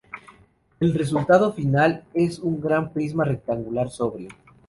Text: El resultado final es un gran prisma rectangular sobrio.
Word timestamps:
El 0.79 0.95
resultado 0.95 1.53
final 1.53 2.05
es 2.15 2.39
un 2.39 2.59
gran 2.59 2.91
prisma 2.91 3.23
rectangular 3.23 3.91
sobrio. 3.91 4.29